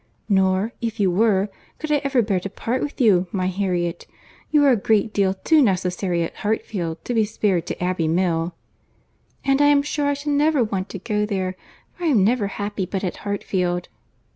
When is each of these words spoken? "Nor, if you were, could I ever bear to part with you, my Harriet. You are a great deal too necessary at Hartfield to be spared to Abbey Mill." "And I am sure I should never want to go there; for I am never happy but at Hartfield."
"Nor, 0.27 0.73
if 0.81 0.99
you 0.99 1.11
were, 1.11 1.47
could 1.77 1.91
I 1.91 1.97
ever 2.03 2.23
bear 2.23 2.39
to 2.39 2.49
part 2.49 2.81
with 2.81 2.99
you, 2.99 3.27
my 3.31 3.45
Harriet. 3.45 4.07
You 4.49 4.65
are 4.65 4.71
a 4.71 4.75
great 4.75 5.13
deal 5.13 5.35
too 5.35 5.61
necessary 5.61 6.23
at 6.23 6.37
Hartfield 6.37 7.05
to 7.05 7.13
be 7.13 7.23
spared 7.23 7.67
to 7.67 7.83
Abbey 7.83 8.07
Mill." 8.07 8.55
"And 9.45 9.61
I 9.61 9.67
am 9.67 9.83
sure 9.83 10.07
I 10.07 10.15
should 10.15 10.33
never 10.33 10.63
want 10.63 10.89
to 10.89 10.97
go 10.97 11.27
there; 11.27 11.55
for 11.93 12.05
I 12.05 12.07
am 12.07 12.23
never 12.23 12.47
happy 12.47 12.87
but 12.87 13.03
at 13.03 13.17
Hartfield." 13.17 13.89